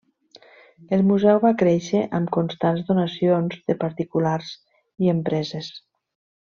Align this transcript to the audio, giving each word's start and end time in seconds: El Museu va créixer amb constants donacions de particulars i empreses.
El 0.97 1.03
Museu 1.09 1.41
va 1.43 1.51
créixer 1.59 2.01
amb 2.21 2.33
constants 2.39 2.83
donacions 2.89 3.61
de 3.69 3.79
particulars 3.87 4.53
i 5.07 5.17
empreses. 5.19 5.73